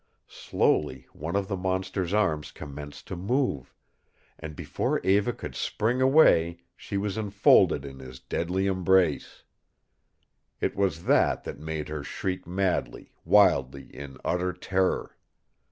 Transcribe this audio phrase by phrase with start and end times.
[0.25, 3.71] Slowly one of the monster's arms commenced to move,
[4.39, 9.43] and before Eva could spring away she was enfolded in his deadly embrace.
[10.59, 15.15] It was that that made her shriek madly, wildly, in utter terror.